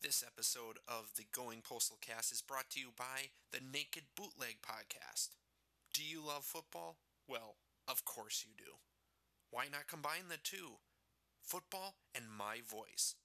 [0.00, 4.58] This episode of the Going Postal Cast is brought to you by the Naked Bootleg
[4.62, 5.30] Podcast.
[5.92, 6.98] Do you love football?
[7.26, 7.56] Well,
[7.88, 8.78] of course you do.
[9.50, 10.78] Why not combine the two?
[11.42, 13.16] Football and my voice.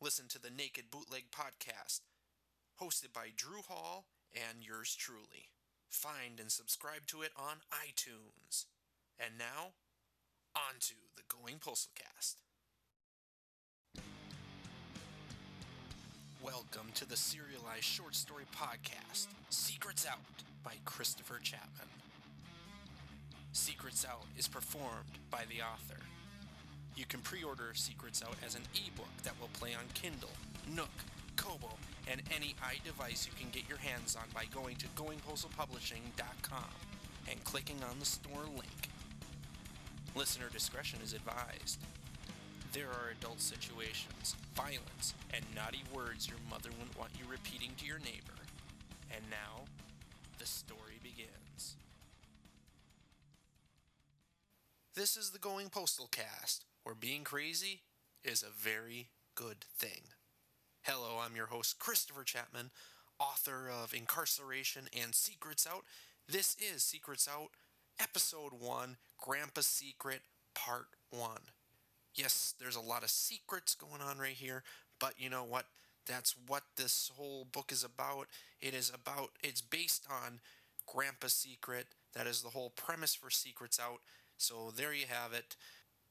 [0.00, 2.00] Listen to the Naked Bootleg Podcast,
[2.82, 5.50] hosted by Drew Hall and yours truly.
[5.88, 8.64] Find and subscribe to it on iTunes.
[9.20, 9.74] And now,
[10.56, 12.42] on to the Going Postal Cast.
[16.46, 20.20] Welcome to the serialized short story podcast, Secrets Out
[20.62, 21.88] by Christopher Chapman.
[23.50, 26.00] Secrets Out is performed by the author.
[26.94, 30.30] You can pre order Secrets Out as an ebook that will play on Kindle,
[30.72, 30.94] Nook,
[31.34, 31.74] Kobo,
[32.08, 36.70] and any iDevice you can get your hands on by going to goingpostalpublishing.com
[37.28, 38.88] and clicking on the store link.
[40.14, 41.80] Listener discretion is advised.
[42.76, 47.86] There are adult situations, violence, and naughty words your mother wouldn't want you repeating to
[47.86, 48.36] your neighbor.
[49.10, 49.64] And now,
[50.38, 51.76] the story begins.
[54.94, 57.80] This is the Going Postal Cast, where being crazy
[58.22, 60.12] is a very good thing.
[60.82, 62.72] Hello, I'm your host, Christopher Chapman,
[63.18, 65.84] author of Incarceration and Secrets Out.
[66.28, 67.52] This is Secrets Out,
[67.98, 70.20] Episode 1, Grandpa's Secret,
[70.54, 71.30] Part 1.
[72.16, 74.62] Yes, there's a lot of secrets going on right here,
[74.98, 75.66] but you know what?
[76.06, 78.28] That's what this whole book is about.
[78.60, 80.40] It is about, it's based on
[80.86, 81.86] Grandpa's Secret.
[82.14, 84.00] That is the whole premise for Secrets Out.
[84.38, 85.56] So there you have it.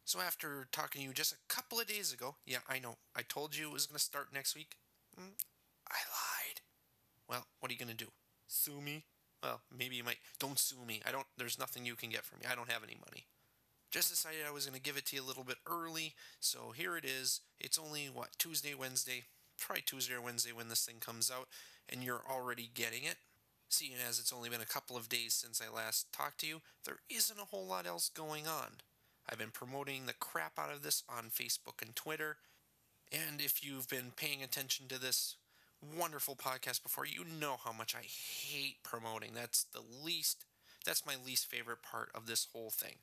[0.03, 3.23] So after talking to you just a couple of days ago, yeah, I know, I
[3.23, 4.76] told you it was going to start next week.
[5.20, 5.31] Mm,
[5.89, 6.61] I lied.
[7.28, 8.11] Well, what are you going to do?
[8.48, 9.06] Sue me?
[9.42, 10.17] Well, maybe you might.
[10.39, 11.02] Don't sue me.
[11.08, 11.26] I don't.
[11.38, 12.45] There's nothing you can get from me.
[12.52, 13.26] I don't have any money.
[13.95, 16.73] Just decided I was going to give it to you a little bit early, so
[16.75, 17.39] here it is.
[17.61, 19.23] It's only what Tuesday, Wednesday,
[19.57, 21.47] probably Tuesday or Wednesday when this thing comes out,
[21.87, 23.15] and you're already getting it.
[23.69, 26.59] Seeing as it's only been a couple of days since I last talked to you,
[26.83, 28.81] there isn't a whole lot else going on.
[29.30, 32.36] I've been promoting the crap out of this on Facebook and Twitter.
[33.14, 35.37] And if you've been paying attention to this
[35.97, 39.31] wonderful podcast before, you know how much I hate promoting.
[39.33, 40.43] That's the least,
[40.86, 42.95] that's my least favorite part of this whole thing.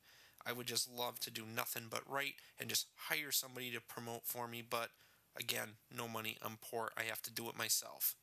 [0.45, 4.25] I would just love to do nothing but write and just hire somebody to promote
[4.25, 4.63] for me.
[4.67, 4.89] But
[5.37, 6.37] again, no money.
[6.41, 6.91] I'm poor.
[6.97, 8.15] I have to do it myself.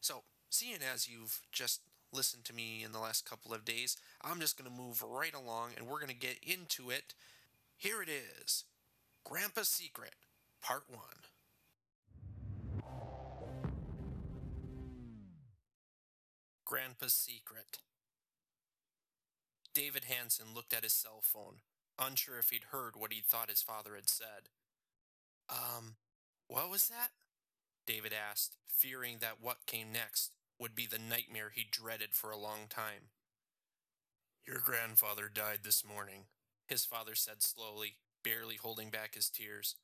[0.00, 1.80] So, seeing as you've just
[2.12, 5.34] listened to me in the last couple of days, I'm just going to move right
[5.34, 7.14] along and we're going to get into it.
[7.76, 8.64] Here it is
[9.24, 10.14] Grandpa's Secret,
[10.62, 11.00] Part 1.
[16.64, 17.78] Grandpa's Secret.
[19.74, 21.56] David Hanson looked at his cell phone,
[21.98, 24.48] unsure if he'd heard what he'd thought his father had said.
[25.50, 25.96] Um,
[26.46, 27.10] what was that?
[27.86, 32.38] David asked, fearing that what came next would be the nightmare he dreaded for a
[32.38, 33.10] long time.
[34.46, 36.26] Your grandfather died this morning,
[36.68, 39.74] his father said slowly, barely holding back his tears.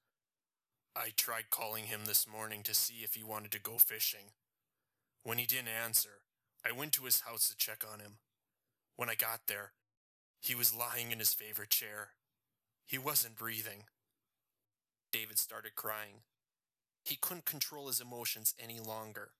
[0.94, 4.32] I tried calling him this morning to see if he wanted to go fishing.
[5.24, 6.22] When he didn't answer,
[6.64, 8.18] I went to his house to check on him.
[8.96, 9.72] When I got there,
[10.40, 12.10] he was lying in his favorite chair.
[12.86, 13.84] He wasn't breathing.
[15.12, 16.22] David started crying.
[17.04, 19.30] He couldn't control his emotions any longer.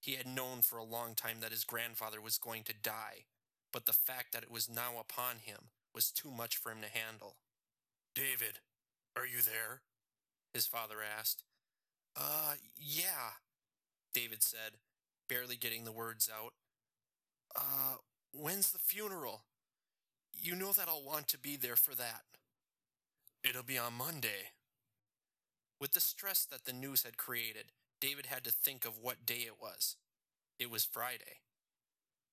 [0.00, 3.24] He had known for a long time that his grandfather was going to die,
[3.72, 6.98] but the fact that it was now upon him was too much for him to
[6.98, 7.36] handle.
[8.14, 8.60] David,
[9.16, 9.80] are you there?
[10.52, 11.42] His father asked.
[12.16, 13.40] Uh, yeah,
[14.12, 14.78] David said,
[15.28, 16.52] barely getting the words out.
[17.56, 17.96] Uh,
[18.32, 19.42] when's the funeral?
[20.34, 22.22] You know that I'll want to be there for that.
[23.42, 24.52] It'll be on Monday.
[25.80, 27.66] With the stress that the news had created,
[28.00, 29.96] David had to think of what day it was.
[30.58, 31.40] It was Friday.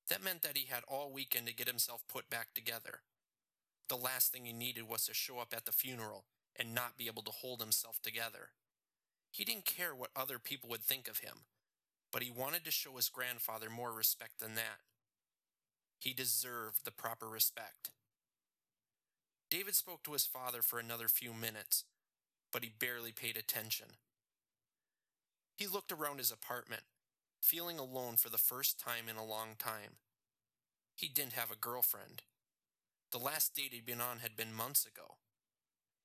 [0.10, 3.02] That meant that he had all weekend to get himself put back together.
[3.88, 6.26] The last thing he needed was to show up at the funeral
[6.58, 8.50] and not be able to hold himself together.
[9.32, 11.46] He didn't care what other people would think of him,
[12.12, 14.80] but he wanted to show his grandfather more respect than that.
[16.02, 17.92] He deserved the proper respect.
[19.52, 21.84] David spoke to his father for another few minutes,
[22.52, 23.86] but he barely paid attention.
[25.56, 26.82] He looked around his apartment,
[27.40, 29.98] feeling alone for the first time in a long time.
[30.96, 32.24] He didn't have a girlfriend.
[33.12, 35.18] The last date he'd been on had been months ago.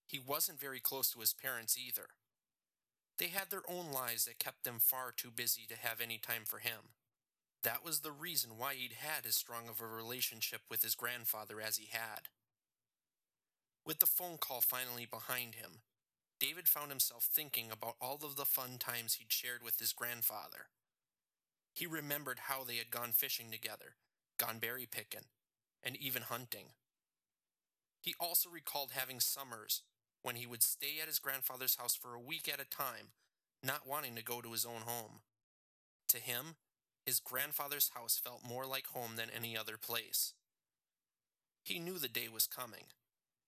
[0.07, 2.09] He wasn't very close to his parents either.
[3.19, 6.43] They had their own lives that kept them far too busy to have any time
[6.45, 6.93] for him.
[7.67, 11.61] That was the reason why he'd had as strong of a relationship with his grandfather
[11.61, 12.29] as he had.
[13.85, 15.81] With the phone call finally behind him,
[16.39, 20.69] David found himself thinking about all of the fun times he'd shared with his grandfather.
[21.75, 23.97] He remembered how they had gone fishing together,
[24.39, 25.27] gone berry picking,
[25.83, 26.67] and even hunting.
[28.01, 29.83] He also recalled having summers
[30.23, 33.09] when he would stay at his grandfather's house for a week at a time,
[33.61, 35.23] not wanting to go to his own home.
[36.11, 36.55] To him,
[37.07, 40.35] his grandfather's house felt more like home than any other place.
[41.63, 42.87] He knew the day was coming.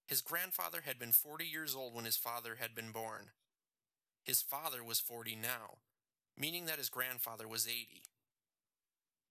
[0.07, 3.31] His grandfather had been 40 years old when his father had been born.
[4.25, 5.79] His father was 40 now,
[6.37, 8.03] meaning that his grandfather was 80.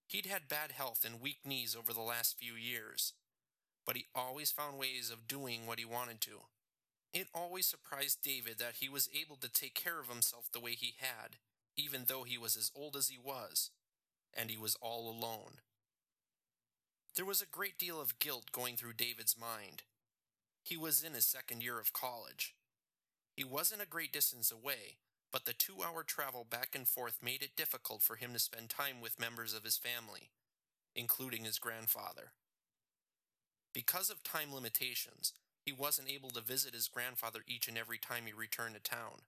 [0.07, 3.13] He'd had bad health and weak knees over the last few years,
[3.85, 6.41] but he always found ways of doing what he wanted to.
[7.13, 10.71] It always surprised David that he was able to take care of himself the way
[10.71, 11.37] he had,
[11.77, 13.71] even though he was as old as he was,
[14.37, 15.59] and he was all alone.
[17.15, 19.81] There was a great deal of guilt going through David's mind.
[20.63, 22.53] He was in his second year of college.
[23.35, 24.97] He wasn't a great distance away,
[25.31, 28.69] but the two hour travel back and forth made it difficult for him to spend
[28.69, 30.29] time with members of his family,
[30.95, 32.33] including his grandfather.
[33.73, 35.33] Because of time limitations,
[35.63, 39.21] he wasn't able to visit his grandfather each and every time he returned to town.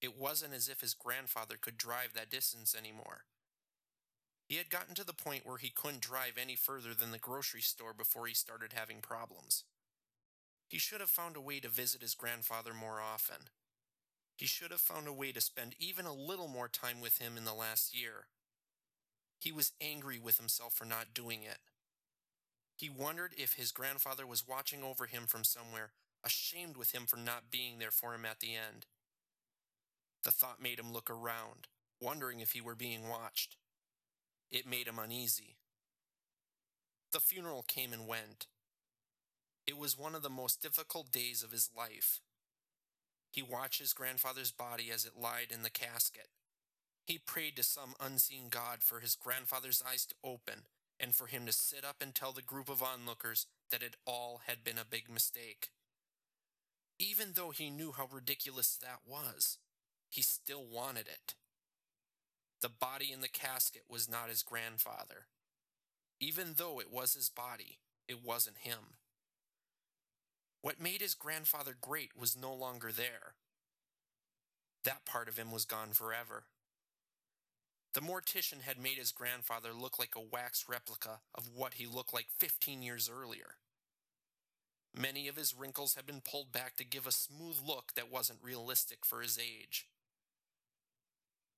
[0.00, 3.24] It wasn't as if his grandfather could drive that distance anymore.
[4.46, 7.62] He had gotten to the point where he couldn't drive any further than the grocery
[7.62, 9.64] store before he started having problems.
[10.68, 13.48] He should have found a way to visit his grandfather more often.
[14.36, 17.36] He should have found a way to spend even a little more time with him
[17.36, 18.26] in the last year.
[19.38, 21.58] He was angry with himself for not doing it.
[22.76, 25.92] He wondered if his grandfather was watching over him from somewhere,
[26.24, 28.86] ashamed with him for not being there for him at the end.
[30.24, 31.68] The thought made him look around,
[32.00, 33.56] wondering if he were being watched.
[34.50, 35.56] It made him uneasy.
[37.12, 38.46] The funeral came and went.
[39.66, 42.20] It was one of the most difficult days of his life.
[43.30, 46.28] He watched his grandfather's body as it lied in the casket.
[47.04, 50.62] He prayed to some unseen God for his grandfather's eyes to open
[51.00, 54.42] and for him to sit up and tell the group of onlookers that it all
[54.46, 55.70] had been a big mistake.
[56.98, 59.58] Even though he knew how ridiculous that was,
[60.08, 61.34] he still wanted it.
[62.64, 65.26] The body in the casket was not his grandfather.
[66.18, 67.76] Even though it was his body,
[68.08, 68.96] it wasn't him.
[70.62, 73.34] What made his grandfather great was no longer there.
[74.82, 76.44] That part of him was gone forever.
[77.92, 82.14] The mortician had made his grandfather look like a wax replica of what he looked
[82.14, 83.56] like 15 years earlier.
[84.98, 88.38] Many of his wrinkles had been pulled back to give a smooth look that wasn't
[88.42, 89.86] realistic for his age.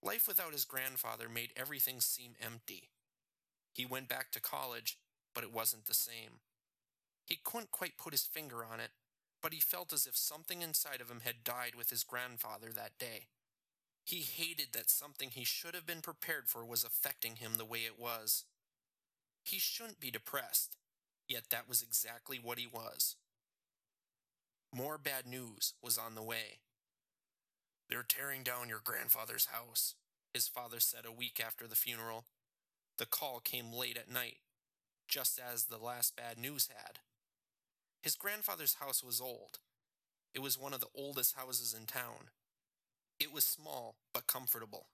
[0.06, 2.90] Life without his grandfather made everything seem empty.
[3.72, 4.98] He went back to college,
[5.34, 6.40] but it wasn't the same.
[7.26, 8.90] He couldn't quite put his finger on it,
[9.42, 12.98] but he felt as if something inside of him had died with his grandfather that
[13.00, 13.26] day.
[14.04, 17.80] He hated that something he should have been prepared for was affecting him the way
[17.80, 18.44] it was.
[19.42, 20.76] He shouldn't be depressed,
[21.28, 23.16] yet that was exactly what he was.
[24.72, 26.60] More bad news was on the way.
[27.88, 29.94] They're tearing down your grandfather's house,
[30.34, 32.24] his father said a week after the funeral.
[32.98, 34.38] The call came late at night,
[35.08, 36.98] just as the last bad news had.
[38.02, 39.58] His grandfather's house was old.
[40.34, 42.30] It was one of the oldest houses in town.
[43.18, 44.88] It was small, but comfortable.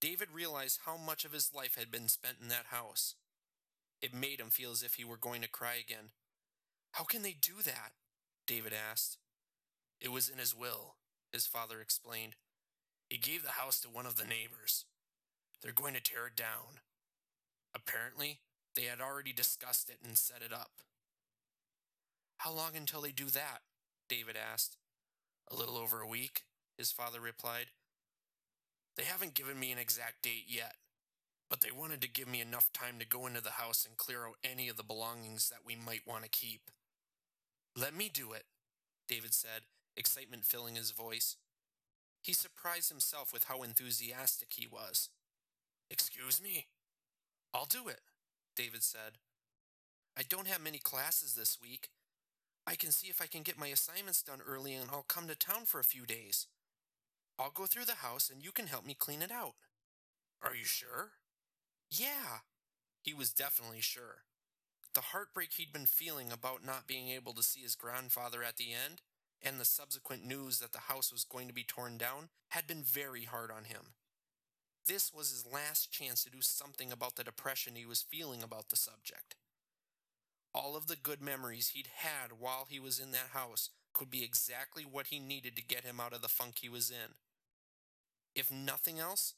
[0.00, 3.14] David realized how much of his life had been spent in that house.
[4.00, 6.10] It made him feel as if he were going to cry again.
[6.92, 7.92] How can they do that?
[8.46, 9.18] David asked.
[10.00, 10.94] It was in his will,
[11.32, 12.36] his father explained.
[13.08, 14.84] He gave the house to one of the neighbors.
[15.62, 16.80] They're going to tear it down.
[17.74, 18.40] Apparently,
[18.76, 20.70] they had already discussed it and set it up.
[22.38, 23.60] How long until they do that?
[24.08, 24.76] David asked.
[25.50, 26.42] A little over a week,
[26.76, 27.66] his father replied.
[28.96, 30.74] They haven't given me an exact date yet,
[31.48, 34.26] but they wanted to give me enough time to go into the house and clear
[34.26, 36.70] out any of the belongings that we might want to keep.
[37.76, 38.44] Let me do it,
[39.08, 39.62] David said,
[39.98, 41.36] excitement filling his voice.
[42.22, 45.10] He surprised himself with how enthusiastic he was.
[45.90, 46.66] Excuse me?
[47.54, 48.00] I'll do it,
[48.56, 49.18] David said.
[50.16, 51.90] I don't have many classes this week,
[52.68, 55.34] I can see if I can get my assignments done early and I'll come to
[55.34, 56.48] town for a few days.
[57.38, 59.54] I'll go through the house and you can help me clean it out.
[60.42, 61.12] Are you sure?
[61.90, 62.44] Yeah.
[63.02, 64.24] He was definitely sure.
[64.94, 68.74] The heartbreak he'd been feeling about not being able to see his grandfather at the
[68.74, 69.00] end,
[69.42, 72.82] and the subsequent news that the house was going to be torn down, had been
[72.82, 73.94] very hard on him.
[74.86, 78.70] This was his last chance to do something about the depression he was feeling about
[78.70, 79.36] the subject.
[80.54, 84.24] All of the good memories he'd had while he was in that house could be
[84.24, 87.14] exactly what he needed to get him out of the funk he was in.
[88.34, 89.34] If nothing else,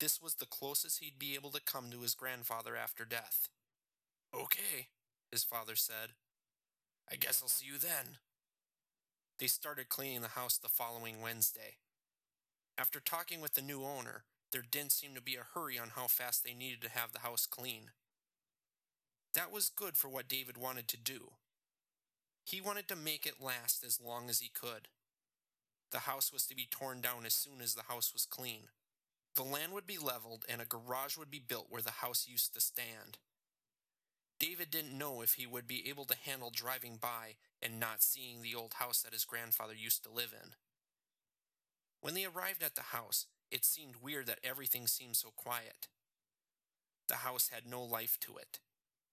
[0.00, 3.48] this was the closest he'd be able to come to his grandfather after death.
[4.34, 4.88] Okay,
[5.30, 6.10] his father said.
[7.10, 8.18] I guess I'll see you then.
[9.38, 11.76] They started cleaning the house the following Wednesday.
[12.76, 16.08] After talking with the new owner, there didn't seem to be a hurry on how
[16.08, 17.90] fast they needed to have the house clean.
[19.34, 21.32] That was good for what David wanted to do.
[22.44, 24.88] He wanted to make it last as long as he could.
[25.92, 28.68] The house was to be torn down as soon as the house was clean.
[29.36, 32.54] The land would be leveled and a garage would be built where the house used
[32.54, 33.18] to stand.
[34.38, 38.40] David didn't know if he would be able to handle driving by and not seeing
[38.40, 40.50] the old house that his grandfather used to live in.
[42.00, 45.88] When they arrived at the house, it seemed weird that everything seemed so quiet.
[47.08, 48.60] The house had no life to it.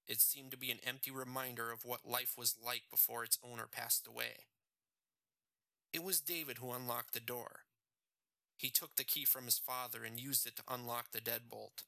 [0.07, 3.65] It seemed to be an empty reminder of what life was like before its owner
[3.71, 4.45] passed away.
[5.91, 7.61] It was David who unlocked the door.
[8.57, 11.83] He took the key from his father and used it to unlock the deadbolt.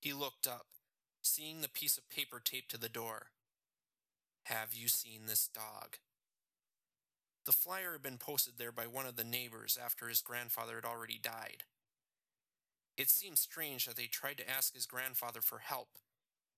[0.00, 0.66] He looked up,
[1.28, 3.26] seeing the piece of paper taped to the door.
[4.44, 5.98] Have you seen this dog?
[7.44, 10.84] The flyer had been posted there by one of the neighbors after his grandfather had
[10.84, 11.64] already died.
[12.96, 15.88] It seemed strange that they tried to ask his grandfather for help,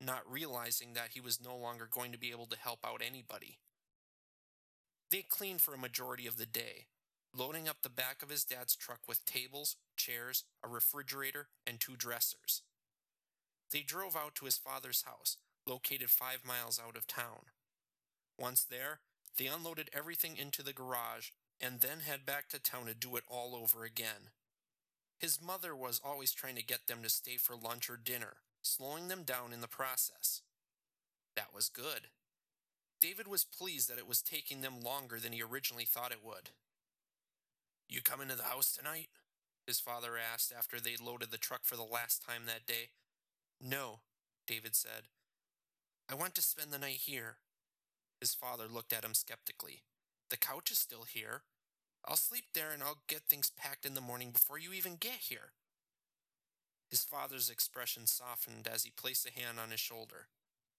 [0.00, 3.58] not realizing that he was no longer going to be able to help out anybody.
[5.10, 6.86] They cleaned for a majority of the day,
[7.36, 11.96] loading up the back of his dad's truck with tables, chairs, a refrigerator, and two
[11.96, 12.62] dressers.
[13.72, 15.36] They drove out to his father's house,
[15.66, 17.46] located five miles out of town.
[18.38, 19.00] Once there,
[19.36, 23.24] they unloaded everything into the garage and then head back to town to do it
[23.28, 24.30] all over again.
[25.18, 29.08] His mother was always trying to get them to stay for lunch or dinner, slowing
[29.08, 30.40] them down in the process.
[31.36, 32.08] That was good.
[33.00, 36.50] David was pleased that it was taking them longer than he originally thought it would.
[37.88, 39.08] You coming to the house tonight?
[39.66, 42.90] His father asked after they'd loaded the truck for the last time that day.
[43.60, 44.00] No,
[44.46, 45.08] David said.
[46.08, 47.36] I want to spend the night here.
[48.20, 49.82] His father looked at him skeptically.
[50.30, 51.42] The couch is still here.
[52.06, 55.18] I'll sleep there and I'll get things packed in the morning before you even get
[55.28, 55.52] here.
[56.88, 60.28] His father's expression softened as he placed a hand on his shoulder.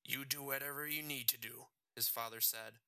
[0.03, 2.79] You do whatever you need to do, his father said.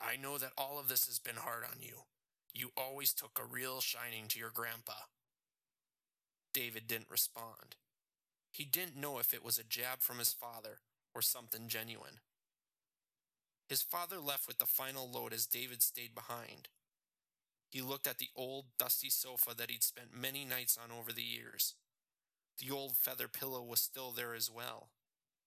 [0.00, 2.04] I know that all of this has been hard on you.
[2.52, 4.92] You always took a real shining to your grandpa.
[6.52, 7.74] David didn't respond.
[8.54, 10.78] He didn't know if it was a jab from his father
[11.12, 12.20] or something genuine.
[13.68, 16.68] His father left with the final load as David stayed behind.
[17.68, 21.24] He looked at the old, dusty sofa that he'd spent many nights on over the
[21.24, 21.74] years.
[22.60, 24.90] The old feather pillow was still there as well.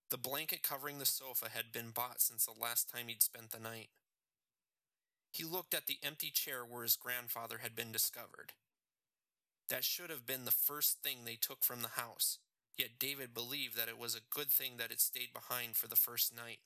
[0.10, 3.60] The blanket covering the sofa had been bought since the last time he'd spent the
[3.60, 3.88] night.
[5.32, 8.52] He looked at the empty chair where his grandfather had been discovered.
[9.70, 12.40] That should have been the first thing they took from the house,
[12.78, 15.96] yet David believed that it was a good thing that it stayed behind for the
[15.96, 16.60] first night.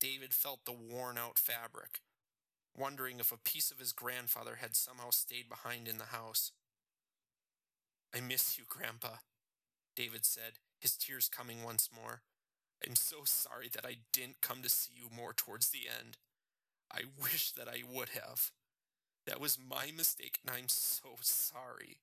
[0.00, 2.00] David felt the worn out fabric,
[2.76, 6.52] wondering if a piece of his grandfather had somehow stayed behind in the house.
[8.14, 9.16] I miss you, Grandpa,
[9.96, 12.22] David said, his tears coming once more.
[12.86, 16.18] I'm so sorry that I didn't come to see you more towards the end.
[16.92, 18.50] I wish that I would have.
[19.26, 21.98] That was my mistake, and I'm so sorry.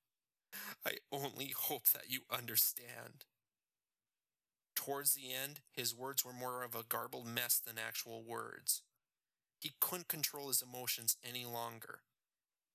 [0.85, 3.25] I only hope that you understand.
[4.75, 8.81] Towards the end, his words were more of a garbled mess than actual words.
[9.59, 11.99] He couldn't control his emotions any longer.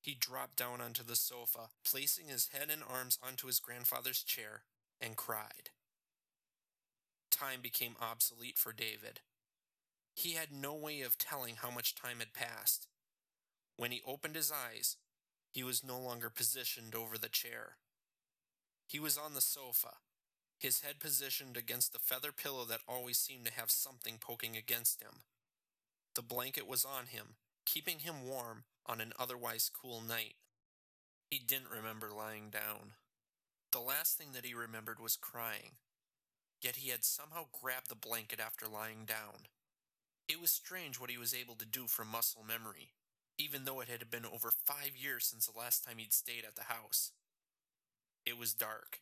[0.00, 4.62] He dropped down onto the sofa, placing his head and arms onto his grandfather's chair,
[5.00, 5.70] and cried.
[7.30, 9.20] Time became obsolete for David.
[10.14, 12.86] He had no way of telling how much time had passed.
[13.76, 14.96] When he opened his eyes,
[15.56, 17.78] he was no longer positioned over the chair.
[18.86, 19.94] He was on the sofa,
[20.58, 25.00] his head positioned against the feather pillow that always seemed to have something poking against
[25.00, 25.22] him.
[26.14, 30.34] The blanket was on him, keeping him warm on an otherwise cool night.
[31.30, 32.92] He didn't remember lying down.
[33.72, 35.78] The last thing that he remembered was crying.
[36.60, 39.48] Yet he had somehow grabbed the blanket after lying down.
[40.28, 42.90] It was strange what he was able to do from muscle memory,
[43.38, 46.56] even though it had been over five years since the last time he'd stayed at
[46.56, 47.12] the house.
[48.24, 49.00] It was dark.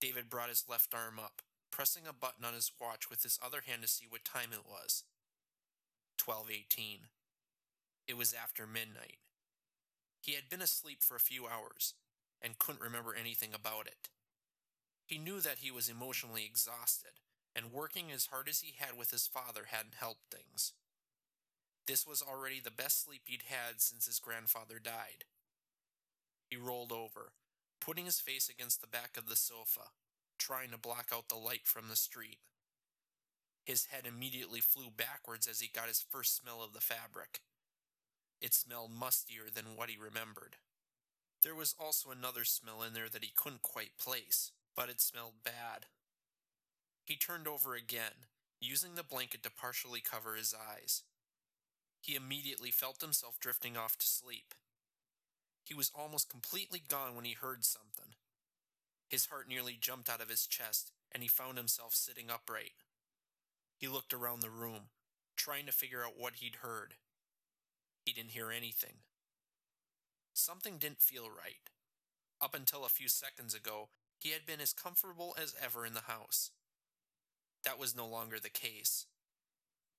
[0.00, 3.62] David brought his left arm up, pressing a button on his watch with his other
[3.66, 5.04] hand to see what time it was.
[6.22, 7.08] 1218.
[8.06, 9.18] It was after midnight.
[10.20, 11.94] He had been asleep for a few hours
[12.42, 14.08] and couldn't remember anything about it.
[15.06, 17.20] He knew that he was emotionally exhausted,
[17.54, 20.72] and working as hard as he had with his father hadn't helped things.
[21.86, 25.24] This was already the best sleep he'd had since his grandfather died.
[26.48, 27.32] He rolled over,
[27.80, 29.90] putting his face against the back of the sofa,
[30.38, 32.38] trying to block out the light from the street.
[33.64, 37.40] His head immediately flew backwards as he got his first smell of the fabric.
[38.40, 40.56] It smelled mustier than what he remembered.
[41.42, 45.44] There was also another smell in there that he couldn't quite place, but it smelled
[45.44, 45.86] bad.
[47.04, 48.28] He turned over again,
[48.60, 51.02] using the blanket to partially cover his eyes.
[52.04, 54.52] He immediately felt himself drifting off to sleep.
[55.64, 58.16] He was almost completely gone when he heard something.
[59.08, 62.72] His heart nearly jumped out of his chest, and he found himself sitting upright.
[63.78, 64.90] He looked around the room,
[65.34, 66.96] trying to figure out what he'd heard.
[68.04, 68.96] He didn't hear anything.
[70.34, 71.70] Something didn't feel right.
[72.38, 76.00] Up until a few seconds ago, he had been as comfortable as ever in the
[76.00, 76.50] house.
[77.64, 79.06] That was no longer the case.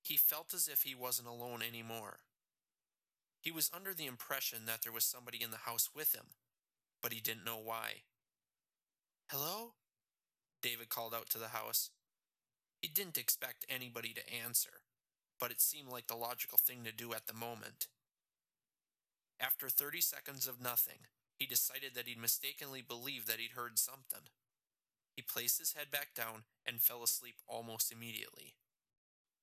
[0.05, 2.19] He felt as if he wasn't alone anymore.
[3.41, 6.25] He was under the impression that there was somebody in the house with him,
[7.01, 8.03] but he didn't know why.
[9.31, 9.73] Hello?
[10.61, 11.89] David called out to the house.
[12.83, 14.81] He didn't expect anybody to answer,
[15.39, 17.87] but it seemed like the logical thing to do at the moment.
[19.39, 24.29] After 30 seconds of nothing, he decided that he'd mistakenly believed that he'd heard something.
[25.15, 28.53] He placed his head back down and fell asleep almost immediately.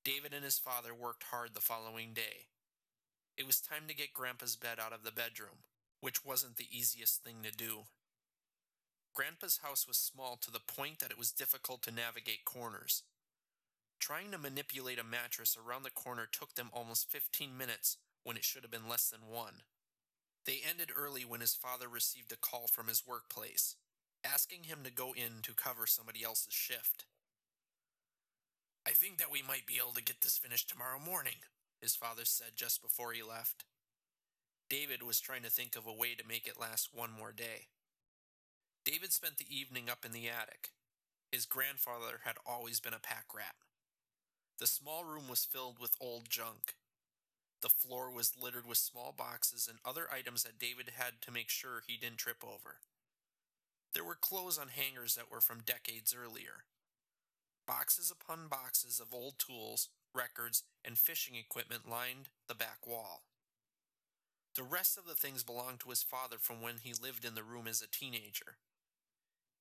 [0.03, 2.47] David and his father worked hard the following day.
[3.37, 5.63] It was time to get Grandpa's bed out of the bedroom,
[6.01, 7.83] which wasn't the easiest thing to do.
[9.13, 13.03] Grandpa's house was small to the point that it was difficult to navigate corners.
[13.99, 18.43] Trying to manipulate a mattress around the corner took them almost 15 minutes when it
[18.43, 19.61] should have been less than one.
[20.45, 23.75] They ended early when his father received a call from his workplace,
[24.25, 27.05] asking him to go in to cover somebody else's shift.
[28.85, 31.47] I think that we might be able to get this finished tomorrow morning,
[31.81, 33.63] his father said just before he left.
[34.69, 37.67] David was trying to think of a way to make it last one more day.
[38.83, 40.71] David spent the evening up in the attic.
[41.31, 43.55] His grandfather had always been a pack rat.
[44.59, 46.75] The small room was filled with old junk.
[47.61, 51.49] The floor was littered with small boxes and other items that David had to make
[51.49, 52.77] sure he didn't trip over.
[53.93, 56.65] There were clothes on hangers that were from decades earlier.
[57.65, 63.23] Boxes upon boxes of old tools, records, and fishing equipment lined the back wall.
[64.55, 67.43] The rest of the things belonged to his father from when he lived in the
[67.43, 68.57] room as a teenager.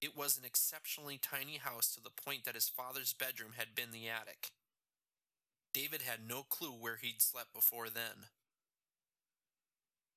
[0.03, 3.93] It was an exceptionally tiny house to the point that his father's bedroom had been
[3.93, 4.51] the attic.
[5.73, 8.29] David had no clue where he'd slept before then.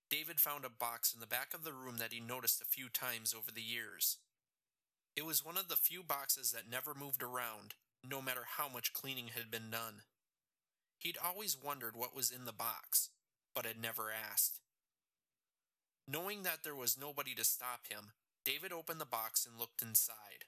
[0.09, 2.89] David found a box in the back of the room that he noticed a few
[2.89, 4.17] times over the years.
[5.15, 8.93] It was one of the few boxes that never moved around, no matter how much
[8.93, 10.01] cleaning had been done.
[10.99, 13.09] He'd always wondered what was in the box,
[13.53, 14.59] but had never asked.
[16.07, 18.11] Knowing that there was nobody to stop him,
[18.43, 20.45] David opened the box and looked inside.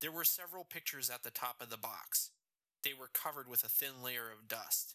[0.00, 2.30] There were several pictures at the top of the box.
[2.84, 4.94] They were covered with a thin layer of dust.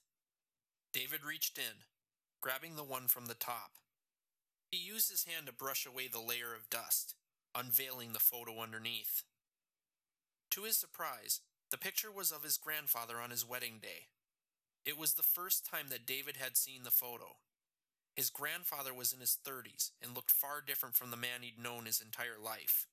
[0.93, 1.84] David reached in,
[2.41, 3.71] grabbing the one from the top.
[4.69, 7.15] He used his hand to brush away the layer of dust,
[7.56, 9.24] unveiling the photo underneath.
[10.52, 14.08] To his surprise, the picture was of his grandfather on his wedding day.
[14.86, 17.38] It was the first time that David had seen the photo.
[18.16, 21.86] His grandfather was in his 30s and looked far different from the man he'd known
[21.86, 22.88] his entire life.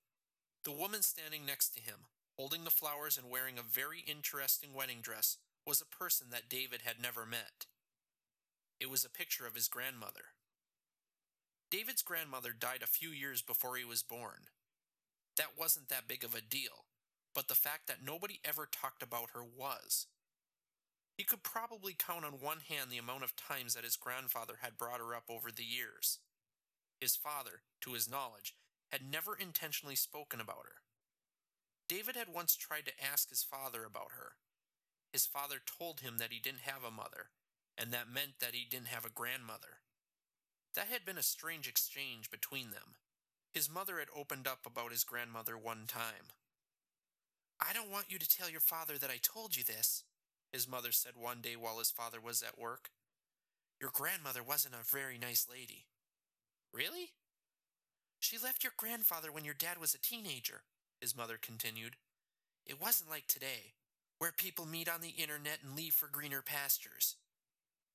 [0.64, 5.01] The woman standing next to him, holding the flowers and wearing a very interesting wedding
[5.03, 7.66] dress, was a person that David had never met.
[8.79, 10.38] It was a picture of his grandmother.
[11.70, 14.48] David's grandmother died a few years before he was born.
[15.37, 16.87] That wasn't that big of a deal,
[17.35, 20.07] but the fact that nobody ever talked about her was.
[21.16, 24.78] He could probably count on one hand the amount of times that his grandfather had
[24.78, 26.20] brought her up over the years.
[27.00, 28.54] His father, to his knowledge,
[28.90, 30.83] had never intentionally spoken about her.
[31.88, 34.33] David had once tried to ask his father about her.
[35.12, 37.31] His father told him that he didn't have a mother,
[37.76, 39.81] and that meant that he didn't have a grandmother.
[40.74, 42.96] That had been a strange exchange between them.
[43.52, 46.33] His mother had opened up about his grandmother one time.
[47.61, 50.04] I don't want you to tell your father that I told you this,
[50.52, 52.90] his mother said one day while his father was at work.
[53.81, 55.87] Your grandmother wasn't a very nice lady.
[56.72, 57.12] Really?
[58.20, 60.62] She left your grandfather when your dad was a teenager,
[61.00, 61.96] his mother continued.
[62.66, 63.74] It wasn't like today,
[64.18, 67.16] where people meet on the internet and leave for greener pastures.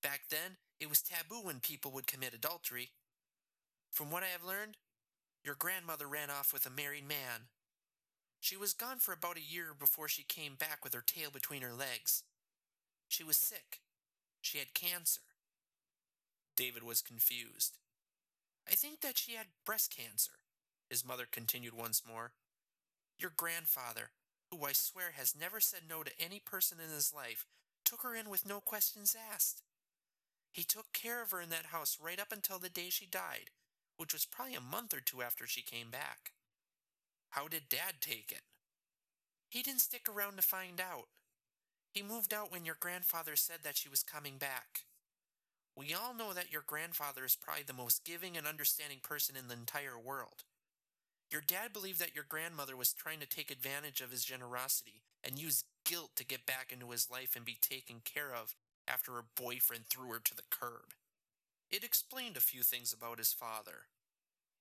[0.04, 2.90] Back then, it was taboo when people would commit adultery.
[3.90, 4.76] From what I have learned,
[5.44, 7.48] your grandmother ran off with a married man.
[8.42, 11.62] She was gone for about a year before she came back with her tail between
[11.62, 12.24] her legs.
[13.08, 13.80] She was sick.
[14.42, 15.22] She had cancer.
[16.58, 17.78] David was confused.
[18.70, 20.34] I think that she had breast cancer,
[20.90, 22.32] his mother continued once more.
[23.18, 24.12] Your grandfather,
[24.52, 27.46] who I swear has never said no to any person in his life,
[27.86, 29.62] took her in with no questions asked.
[30.54, 33.50] He took care of her in that house right up until the day she died,
[33.98, 36.34] which was probably a month or two after she came back.
[37.32, 38.44] How did Dad take it?
[39.50, 41.08] He didn't stick around to find out.
[41.92, 44.82] He moved out when your grandfather said that she was coming back.
[45.76, 49.48] We all know that your grandfather is probably the most giving and understanding person in
[49.48, 50.44] the entire world.
[51.32, 55.40] Your dad believed that your grandmother was trying to take advantage of his generosity and
[55.40, 58.54] use guilt to get back into his life and be taken care of
[58.88, 60.94] after her boyfriend threw her to the curb.
[61.70, 63.88] It explained a few things about his father.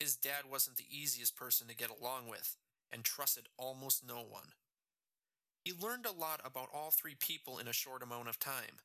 [0.01, 2.57] His dad wasn't the easiest person to get along with
[2.93, 4.53] and trusted almost no one.
[5.65, 8.81] He learned a lot about all three people in a short amount of time.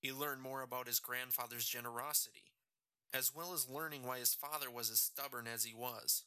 [0.00, 2.52] He learned more about his grandfather's generosity,
[3.12, 6.24] as well as learning why his father was as stubborn as he was.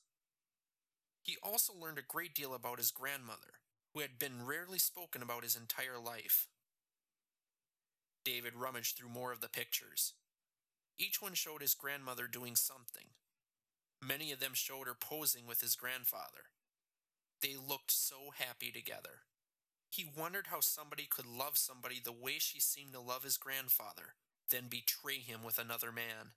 [1.21, 3.61] He also learned a great deal about his grandmother,
[3.93, 6.47] who had been rarely spoken about his entire life.
[8.23, 10.13] David rummaged through more of the pictures.
[10.97, 13.15] Each one showed his grandmother doing something.
[14.01, 16.51] Many of them showed her posing with his grandfather.
[17.41, 19.23] They looked so happy together.
[19.89, 24.15] He wondered how somebody could love somebody the way she seemed to love his grandfather,
[24.51, 26.33] then betray him with another man.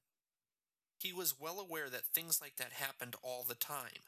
[0.99, 4.07] He was well aware that things like that happened all the time.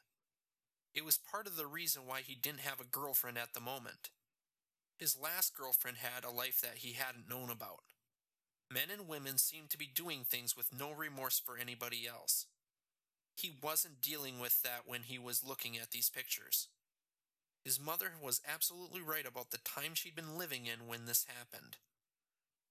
[0.95, 4.11] It was part of the reason why he didn't have a girlfriend at the moment.
[4.99, 7.81] His last girlfriend had a life that he hadn't known about.
[8.73, 12.47] Men and women seemed to be doing things with no remorse for anybody else.
[13.37, 16.69] He wasn't dealing with that when he was looking at these pictures.
[17.65, 21.77] His mother was absolutely right about the time she'd been living in when this happened.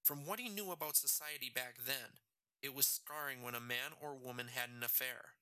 [0.03, 2.19] From what he knew about society back then,
[2.61, 5.35] it was scarring when a man or woman had an affair.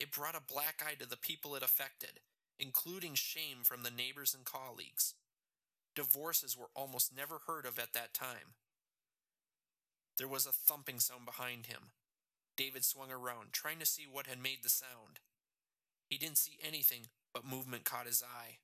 [0.00, 2.20] It brought a black eye to the people it affected,
[2.58, 5.14] including shame from the neighbors and colleagues.
[5.94, 8.54] Divorces were almost never heard of at that time.
[10.18, 11.92] There was a thumping sound behind him.
[12.56, 15.20] David swung around, trying to see what had made the sound.
[16.08, 18.58] He didn't see anything, but movement caught his eye.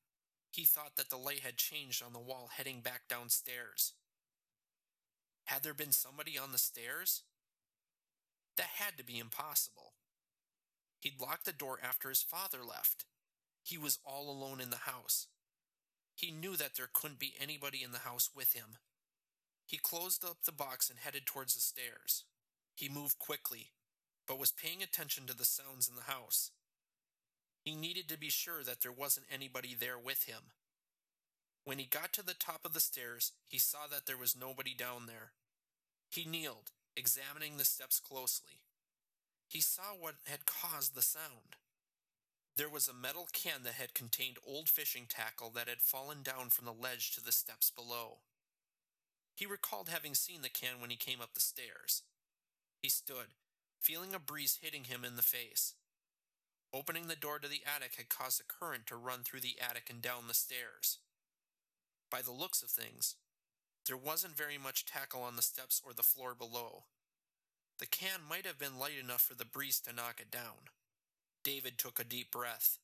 [0.53, 3.93] He thought that the light had changed on the wall heading back downstairs.
[5.45, 7.23] Had there been somebody on the stairs?
[8.57, 9.93] That had to be impossible.
[11.01, 13.05] He'd locked the door after his father left.
[13.63, 15.29] He was all alone in the house.
[16.17, 18.79] He knew that there couldn't be anybody in the house with him.
[19.67, 22.25] He closed up the box and headed towards the stairs.
[22.75, 23.73] He moved quickly,
[24.27, 26.51] but was paying attention to the sounds in the house.
[27.63, 30.53] He needed to be sure that there wasn't anybody there with him.
[31.65, 34.73] When he got to the top of the stairs, he saw that there was nobody
[34.73, 35.33] down there.
[36.09, 38.63] He kneeled, examining the steps closely.
[39.49, 41.57] He saw what had caused the sound.
[42.57, 46.49] There was a metal can that had contained old fishing tackle that had fallen down
[46.49, 48.19] from the ledge to the steps below.
[49.35, 52.03] He recalled having seen the can when he came up the stairs.
[52.83, 53.35] He stood,
[53.79, 55.75] feeling a breeze hitting him in the face.
[56.73, 59.91] Opening the door to the attic had caused a current to run through the attic
[59.91, 60.99] and down the stairs.
[62.11, 63.17] By the looks of things,
[63.87, 66.85] there wasn't very much tackle on the steps or the floor below.
[67.79, 70.71] The can might have been light enough for the breeze to knock it down.
[71.47, 72.81] David took a deep breath.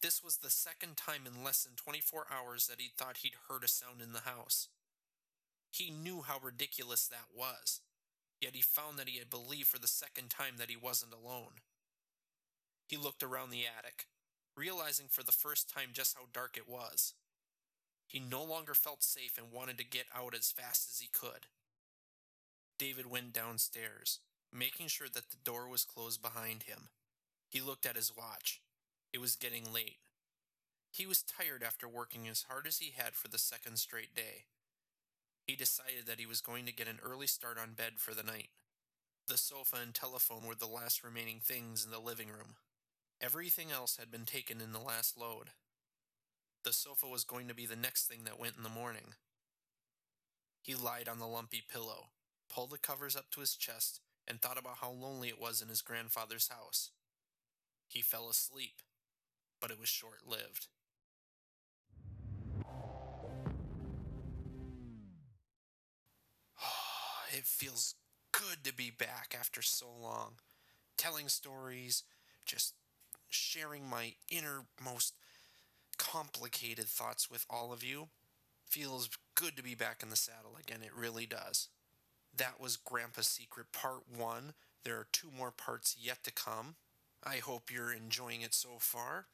[0.00, 3.64] This was the second time in less than 24 hours that he thought he'd heard
[3.64, 4.68] a sound in the house.
[5.72, 7.80] He knew how ridiculous that was,
[8.40, 11.58] yet he found that he had believed for the second time that he wasn't alone.
[12.86, 14.06] He looked around the attic,
[14.56, 17.14] realizing for the first time just how dark it was.
[18.06, 21.46] He no longer felt safe and wanted to get out as fast as he could.
[22.78, 24.20] David went downstairs,
[24.52, 26.90] making sure that the door was closed behind him.
[27.56, 28.60] He looked at his watch.
[29.14, 29.96] It was getting late.
[30.92, 34.44] He was tired after working as hard as he had for the second straight day.
[35.46, 38.22] He decided that he was going to get an early start on bed for the
[38.22, 38.48] night.
[39.26, 42.56] The sofa and telephone were the last remaining things in the living room.
[43.22, 45.52] Everything else had been taken in the last load.
[46.62, 49.14] The sofa was going to be the next thing that went in the morning.
[50.60, 52.08] He lied on the lumpy pillow,
[52.54, 55.68] pulled the covers up to his chest, and thought about how lonely it was in
[55.68, 56.90] his grandfather's house.
[57.86, 58.82] He fell asleep,
[59.60, 60.66] but it was short lived.
[67.36, 67.94] it feels
[68.32, 70.34] good to be back after so long,
[70.96, 72.02] telling stories,
[72.44, 72.74] just
[73.28, 75.14] sharing my innermost
[75.98, 78.08] complicated thoughts with all of you.
[78.66, 81.68] Feels good to be back in the saddle again, it really does.
[82.36, 84.52] That was Grandpa's Secret Part 1.
[84.84, 86.74] There are two more parts yet to come.
[87.26, 89.26] I hope you're enjoying it so far.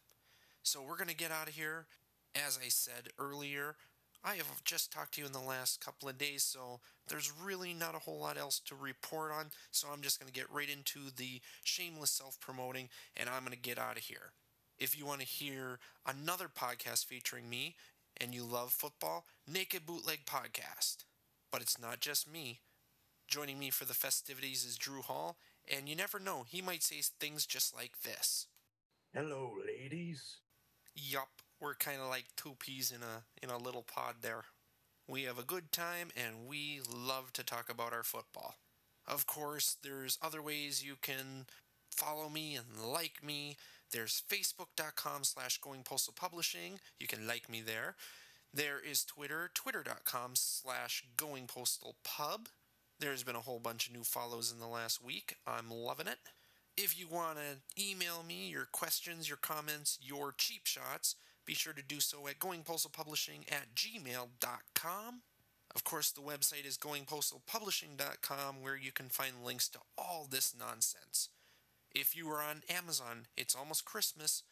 [0.63, 1.87] So we're going to get out of here.
[2.35, 3.77] As I said earlier,
[4.25, 7.75] I have just talked to you in the last couple of days, so there's really
[7.75, 9.47] not a whole lot else to report on.
[9.71, 13.53] So I'm just going to get right into the shameless self promoting and I'm going
[13.53, 14.33] to get out of here.
[14.79, 17.77] If you want to hear another podcast featuring me
[18.19, 21.05] and you love football, Naked Bootleg Podcast.
[21.51, 22.61] But it's not just me.
[23.29, 25.37] Joining me for the festivities is Drew Hall,
[25.71, 28.47] and you never know, he might say things just like this.
[29.15, 30.39] Hello, ladies.
[30.95, 31.29] Yup,
[31.61, 34.45] we're kind of like two peas in a in a little pod there.
[35.09, 38.57] We have a good time and we love to talk about our football.
[39.07, 41.47] Of course, there's other ways you can
[41.91, 43.57] follow me and like me.
[43.91, 46.81] There's facebook.com slash going postal publishing.
[46.99, 47.97] You can like me there.
[48.55, 52.49] There is Twitter, twitter.com slash going postal pub.
[53.03, 55.35] There's been a whole bunch of new follows in the last week.
[55.45, 56.19] I'm loving it.
[56.77, 61.73] If you want to email me your questions, your comments, your cheap shots, be sure
[61.73, 65.23] to do so at goingpostalpublishing at gmail.com.
[65.75, 71.29] Of course, the website is goingpostalpublishing.com where you can find links to all this nonsense.
[71.93, 74.45] If you are on Amazon, it's almost Christmas.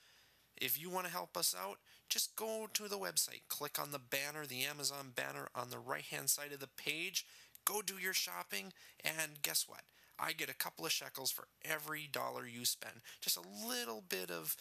[0.57, 1.77] If you want to help us out,
[2.09, 6.03] just go to the website, click on the banner, the Amazon banner on the right
[6.03, 7.25] hand side of the page,
[7.71, 8.73] go do your shopping,
[9.05, 9.83] and guess what?
[10.19, 12.97] I get a couple of shekels for every dollar you spend.
[13.21, 14.57] Just a little bit of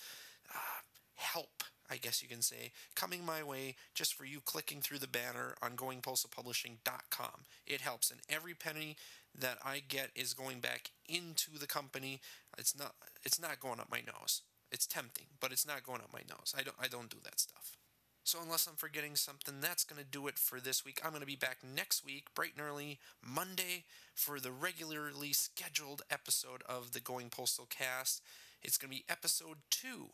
[0.53, 0.81] uh,
[1.15, 5.07] help, I guess you can say, coming my way just for you clicking through the
[5.07, 7.45] banner on goingpostalpublishing.com.
[7.67, 8.95] It helps, and every penny
[9.37, 12.21] that I get is going back into the company.
[12.57, 14.43] It's not it's not going up my nose.
[14.71, 16.53] It's tempting, but it's not going up my nose.
[16.57, 17.78] I don't I don't do that stuff.
[18.23, 21.01] So unless I'm forgetting something, that's going to do it for this week.
[21.03, 26.03] I'm going to be back next week, bright and early, Monday, for the regularly scheduled
[26.11, 28.21] episode of the Going Postal Cast.
[28.61, 30.09] It's going to be episode two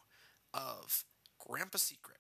[0.54, 1.04] of
[1.46, 2.20] Grandpa Secret.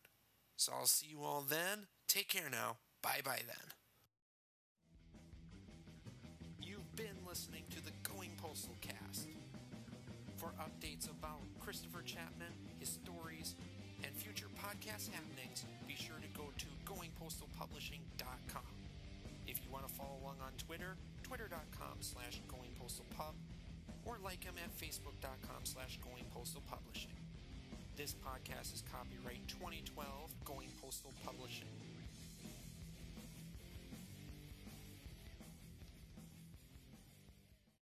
[0.57, 1.87] So I'll see you all then.
[2.07, 2.77] Take care now.
[3.01, 3.71] Bye bye then.
[6.61, 9.29] You've been listening to the Going Postal Cast.
[10.37, 13.55] For updates about Christopher Chapman, his stories,
[14.05, 18.69] and future podcast happenings, be sure to go to goingpostalpublishing.com.
[19.47, 23.33] If you want to follow along on Twitter, twitter.com slash goingpostalpub,
[24.05, 27.17] or like him at facebook.com slash goingpostalpublishing.
[27.97, 30.05] This podcast is copyright 2012
[30.45, 31.94] Going Postal Publishing.